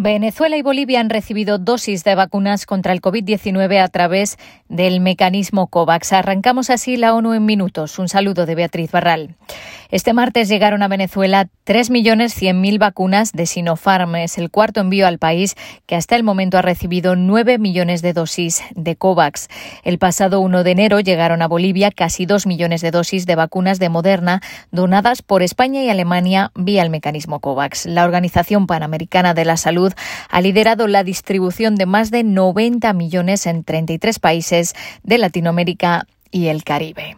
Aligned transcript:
Venezuela 0.00 0.56
y 0.56 0.62
Bolivia 0.62 1.00
han 1.00 1.10
recibido 1.10 1.58
dosis 1.58 2.04
de 2.04 2.14
vacunas 2.14 2.66
contra 2.66 2.92
el 2.92 3.02
COVID-19 3.02 3.82
a 3.82 3.88
través 3.88 4.38
del 4.68 5.00
mecanismo 5.00 5.66
COVAX. 5.66 6.12
Arrancamos 6.12 6.70
así 6.70 6.96
la 6.96 7.14
ONU 7.14 7.34
en 7.34 7.44
minutos. 7.44 7.98
Un 7.98 8.08
saludo 8.08 8.46
de 8.46 8.54
Beatriz 8.54 8.92
Barral. 8.92 9.34
Este 9.90 10.12
martes 10.12 10.48
llegaron 10.48 10.82
a 10.82 10.88
Venezuela 10.88 11.48
3.100.000 11.66 12.78
vacunas 12.78 13.32
de 13.32 13.46
Sinopharm. 13.46 14.14
Es 14.16 14.38
el 14.38 14.50
cuarto 14.50 14.80
envío 14.80 15.06
al 15.06 15.18
país 15.18 15.56
que 15.86 15.96
hasta 15.96 16.14
el 16.14 16.22
momento 16.22 16.58
ha 16.58 16.62
recibido 16.62 17.16
9 17.16 17.58
millones 17.58 18.00
de 18.00 18.12
dosis 18.12 18.62
de 18.76 18.94
COVAX. 18.94 19.48
El 19.82 19.98
pasado 19.98 20.40
1 20.40 20.62
de 20.62 20.70
enero 20.70 21.00
llegaron 21.00 21.42
a 21.42 21.48
Bolivia 21.48 21.90
casi 21.90 22.24
2 22.24 22.46
millones 22.46 22.82
de 22.82 22.92
dosis 22.92 23.26
de 23.26 23.34
vacunas 23.34 23.80
de 23.80 23.88
Moderna 23.88 24.42
donadas 24.70 25.22
por 25.22 25.42
España 25.42 25.82
y 25.82 25.90
Alemania 25.90 26.52
vía 26.54 26.82
el 26.82 26.90
mecanismo 26.90 27.40
COVAX. 27.40 27.86
La 27.86 28.04
Organización 28.04 28.68
Panamericana 28.68 29.34
de 29.34 29.44
la 29.44 29.56
Salud 29.56 29.87
ha 30.28 30.40
liderado 30.40 30.86
la 30.86 31.04
distribución 31.04 31.76
de 31.76 31.86
más 31.86 32.10
de 32.10 32.24
90 32.24 32.92
millones 32.92 33.46
en 33.46 33.64
33 33.64 34.18
países 34.18 34.74
de 35.02 35.18
Latinoamérica 35.18 36.06
y 36.30 36.48
el 36.48 36.64
Caribe. 36.64 37.16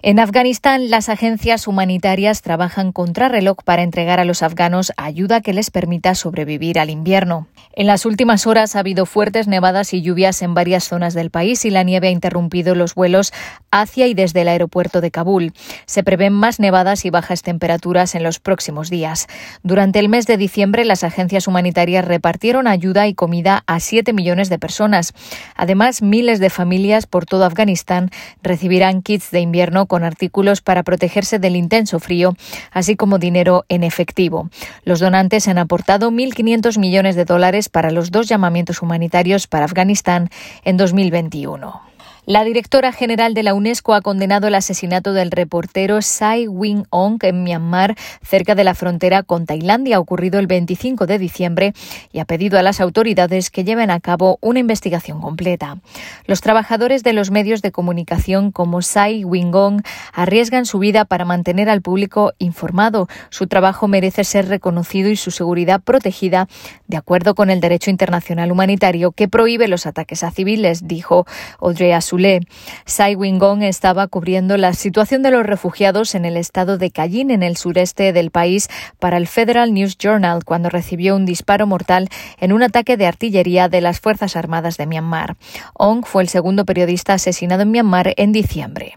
En 0.00 0.20
Afganistán, 0.20 0.90
las 0.90 1.08
agencias 1.08 1.66
humanitarias 1.66 2.40
trabajan 2.40 2.92
contrarreloj 2.92 3.56
para 3.64 3.82
entregar 3.82 4.20
a 4.20 4.24
los 4.24 4.44
afganos 4.44 4.92
ayuda 4.96 5.40
que 5.40 5.52
les 5.52 5.72
permita 5.72 6.14
sobrevivir 6.14 6.78
al 6.78 6.88
invierno. 6.88 7.48
En 7.72 7.88
las 7.88 8.06
últimas 8.06 8.46
horas 8.46 8.76
ha 8.76 8.80
habido 8.80 9.06
fuertes 9.06 9.48
nevadas 9.48 9.92
y 9.94 10.02
lluvias 10.02 10.40
en 10.42 10.54
varias 10.54 10.84
zonas 10.84 11.14
del 11.14 11.30
país 11.30 11.64
y 11.64 11.70
la 11.70 11.82
nieve 11.82 12.08
ha 12.08 12.10
interrumpido 12.12 12.76
los 12.76 12.94
vuelos 12.94 13.32
hacia 13.72 14.06
y 14.06 14.14
desde 14.14 14.42
el 14.42 14.48
aeropuerto 14.48 15.00
de 15.00 15.10
Kabul. 15.10 15.52
Se 15.86 16.04
prevén 16.04 16.32
más 16.32 16.60
nevadas 16.60 17.04
y 17.04 17.10
bajas 17.10 17.42
temperaturas 17.42 18.14
en 18.14 18.22
los 18.22 18.38
próximos 18.38 18.90
días. 18.90 19.26
Durante 19.64 19.98
el 19.98 20.08
mes 20.08 20.26
de 20.26 20.36
diciembre, 20.36 20.84
las 20.84 21.02
agencias 21.02 21.48
humanitarias 21.48 22.04
repartieron 22.04 22.68
ayuda 22.68 23.08
y 23.08 23.14
comida 23.14 23.64
a 23.66 23.80
7 23.80 24.12
millones 24.12 24.48
de 24.48 24.60
personas. 24.60 25.12
Además, 25.56 26.02
miles 26.02 26.38
de 26.38 26.50
familias 26.50 27.06
por 27.06 27.26
todo 27.26 27.44
Afganistán 27.44 28.10
recibirán 28.42 29.02
kits 29.02 29.32
de 29.32 29.40
invierno 29.40 29.88
artículos 30.04 30.60
para 30.60 30.82
protegerse 30.82 31.38
del 31.38 31.56
intenso 31.56 31.98
frío, 32.00 32.34
así 32.70 32.96
como 32.96 33.18
dinero 33.18 33.64
en 33.68 33.82
efectivo. 33.82 34.50
Los 34.84 35.00
donantes 35.00 35.48
han 35.48 35.58
aportado 35.58 36.10
1.500 36.10 36.78
millones 36.78 37.16
de 37.16 37.24
dólares 37.24 37.68
para 37.68 37.90
los 37.90 38.10
dos 38.10 38.28
llamamientos 38.28 38.82
humanitarios 38.82 39.46
para 39.46 39.64
Afganistán 39.64 40.30
en 40.64 40.76
2021. 40.76 41.87
La 42.28 42.44
directora 42.44 42.92
general 42.92 43.32
de 43.32 43.42
la 43.42 43.54
UNESCO 43.54 43.94
ha 43.94 44.02
condenado 44.02 44.48
el 44.48 44.54
asesinato 44.54 45.14
del 45.14 45.30
reportero 45.30 46.02
Sai 46.02 46.46
Wing 46.46 46.84
Ong 46.90 47.16
en 47.22 47.42
Myanmar, 47.42 47.96
cerca 48.22 48.54
de 48.54 48.64
la 48.64 48.74
frontera 48.74 49.22
con 49.22 49.46
Tailandia, 49.46 49.98
ocurrido 49.98 50.38
el 50.38 50.46
25 50.46 51.06
de 51.06 51.18
diciembre, 51.18 51.72
y 52.12 52.18
ha 52.18 52.26
pedido 52.26 52.58
a 52.58 52.62
las 52.62 52.82
autoridades 52.82 53.48
que 53.48 53.64
lleven 53.64 53.90
a 53.90 53.98
cabo 54.00 54.36
una 54.42 54.58
investigación 54.58 55.22
completa. 55.22 55.78
Los 56.26 56.42
trabajadores 56.42 57.02
de 57.02 57.14
los 57.14 57.30
medios 57.30 57.62
de 57.62 57.72
comunicación 57.72 58.52
como 58.52 58.82
Sai 58.82 59.24
Wing 59.24 59.54
Ong 59.54 59.80
arriesgan 60.12 60.66
su 60.66 60.80
vida 60.80 61.06
para 61.06 61.24
mantener 61.24 61.70
al 61.70 61.80
público 61.80 62.34
informado. 62.38 63.08
Su 63.30 63.46
trabajo 63.46 63.88
merece 63.88 64.24
ser 64.24 64.48
reconocido 64.48 65.08
y 65.08 65.16
su 65.16 65.30
seguridad 65.30 65.80
protegida, 65.80 66.46
de 66.88 66.98
acuerdo 66.98 67.34
con 67.34 67.48
el 67.48 67.60
derecho 67.62 67.88
internacional 67.88 68.52
humanitario 68.52 69.12
que 69.12 69.28
prohíbe 69.28 69.66
los 69.66 69.86
ataques 69.86 70.22
a 70.22 70.30
civiles, 70.30 70.86
dijo 70.86 71.24
Audrey 71.58 71.92
Azoulay 72.18 72.40
Sai 72.84 73.14
Wingong 73.14 73.62
estaba 73.62 74.08
cubriendo 74.08 74.56
la 74.56 74.72
situación 74.72 75.22
de 75.22 75.30
los 75.30 75.46
refugiados 75.46 76.14
en 76.14 76.24
el 76.24 76.36
estado 76.36 76.76
de 76.76 76.90
Cayenne, 76.90 77.34
en 77.34 77.42
el 77.42 77.56
sureste 77.56 78.12
del 78.12 78.30
país, 78.30 78.68
para 78.98 79.16
el 79.16 79.26
Federal 79.26 79.72
News 79.72 79.96
Journal, 79.98 80.44
cuando 80.44 80.68
recibió 80.68 81.14
un 81.14 81.26
disparo 81.26 81.66
mortal 81.66 82.08
en 82.40 82.52
un 82.52 82.62
ataque 82.62 82.96
de 82.96 83.06
artillería 83.06 83.68
de 83.68 83.80
las 83.80 84.00
Fuerzas 84.00 84.36
Armadas 84.36 84.76
de 84.76 84.86
Myanmar. 84.86 85.36
Ong 85.74 86.04
fue 86.04 86.22
el 86.22 86.28
segundo 86.28 86.64
periodista 86.64 87.14
asesinado 87.14 87.62
en 87.62 87.70
Myanmar 87.70 88.14
en 88.16 88.32
diciembre. 88.32 88.96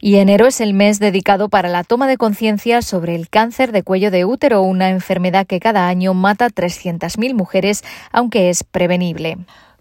Y 0.00 0.16
enero 0.16 0.46
es 0.46 0.60
el 0.60 0.74
mes 0.74 0.98
dedicado 0.98 1.48
para 1.48 1.68
la 1.68 1.84
toma 1.84 2.08
de 2.08 2.16
conciencia 2.16 2.82
sobre 2.82 3.14
el 3.14 3.28
cáncer 3.28 3.72
de 3.72 3.82
cuello 3.82 4.10
de 4.10 4.24
útero, 4.24 4.62
una 4.62 4.90
enfermedad 4.90 5.46
que 5.46 5.60
cada 5.60 5.88
año 5.88 6.12
mata 6.12 6.48
300.000 6.48 7.34
mujeres, 7.34 7.82
aunque 8.12 8.50
es 8.50 8.64
prevenible. 8.64 9.38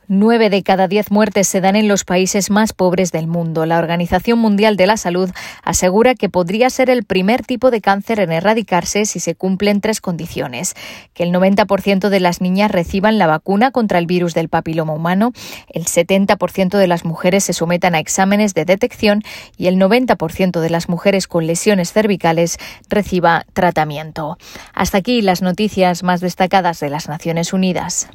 Nueve 0.07 0.51
de 0.51 0.61
cada 0.61 0.87
diez 0.87 1.09
muertes 1.09 1.47
se 1.47 1.61
dan 1.61 1.75
en 1.75 1.87
los 1.87 2.03
países 2.03 2.51
más 2.51 2.73
pobres 2.73 3.11
del 3.11 3.25
mundo. 3.25 3.65
La 3.65 3.79
Organización 3.79 4.37
Mundial 4.37 4.77
de 4.77 4.85
la 4.85 4.97
Salud 4.97 5.31
asegura 5.63 6.13
que 6.13 6.29
podría 6.29 6.69
ser 6.69 6.91
el 6.91 7.03
primer 7.03 7.43
tipo 7.43 7.71
de 7.71 7.81
cáncer 7.81 8.19
en 8.19 8.31
erradicarse 8.31 9.05
si 9.05 9.19
se 9.19 9.33
cumplen 9.33 9.81
tres 9.81 10.01
condiciones. 10.01 10.75
Que 11.15 11.23
el 11.23 11.31
90% 11.31 12.09
de 12.09 12.19
las 12.19 12.39
niñas 12.39 12.69
reciban 12.69 13.17
la 13.17 13.25
vacuna 13.25 13.71
contra 13.71 13.97
el 13.97 14.05
virus 14.05 14.35
del 14.35 14.47
papiloma 14.47 14.93
humano, 14.93 15.31
el 15.69 15.85
70% 15.85 16.77
de 16.77 16.87
las 16.87 17.03
mujeres 17.03 17.45
se 17.45 17.53
sometan 17.53 17.95
a 17.95 17.99
exámenes 17.99 18.53
de 18.53 18.65
detección 18.65 19.23
y 19.57 19.67
el 19.67 19.77
90% 19.77 20.59
de 20.59 20.69
las 20.69 20.87
mujeres 20.87 21.27
con 21.27 21.47
lesiones 21.47 21.91
cervicales 21.91 22.59
reciba 22.89 23.45
tratamiento. 23.53 24.37
Hasta 24.75 24.99
aquí 24.99 25.23
las 25.23 25.41
noticias 25.41 26.03
más 26.03 26.21
destacadas 26.21 26.79
de 26.79 26.89
las 26.89 27.09
Naciones 27.09 27.53
Unidas. 27.53 28.07